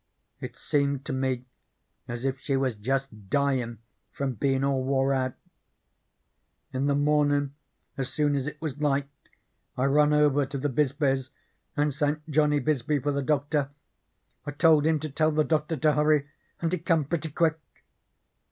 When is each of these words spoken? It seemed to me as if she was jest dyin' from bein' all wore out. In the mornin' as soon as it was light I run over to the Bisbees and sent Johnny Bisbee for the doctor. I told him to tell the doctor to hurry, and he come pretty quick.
It 0.39 0.57
seemed 0.57 1.05
to 1.05 1.13
me 1.13 1.45
as 2.07 2.25
if 2.25 2.39
she 2.39 2.57
was 2.57 2.73
jest 2.73 3.29
dyin' 3.29 3.77
from 4.11 4.33
bein' 4.33 4.63
all 4.63 4.83
wore 4.83 5.13
out. 5.13 5.35
In 6.73 6.87
the 6.87 6.95
mornin' 6.95 7.53
as 7.97 8.09
soon 8.11 8.35
as 8.35 8.47
it 8.47 8.59
was 8.59 8.81
light 8.81 9.07
I 9.77 9.85
run 9.85 10.11
over 10.11 10.43
to 10.47 10.57
the 10.57 10.69
Bisbees 10.69 11.29
and 11.77 11.93
sent 11.93 12.27
Johnny 12.27 12.59
Bisbee 12.59 12.97
for 12.97 13.11
the 13.11 13.21
doctor. 13.21 13.69
I 14.43 14.49
told 14.53 14.87
him 14.87 14.99
to 15.01 15.09
tell 15.11 15.29
the 15.29 15.43
doctor 15.43 15.77
to 15.77 15.93
hurry, 15.93 16.27
and 16.59 16.73
he 16.73 16.79
come 16.79 17.05
pretty 17.05 17.29
quick. 17.29 17.59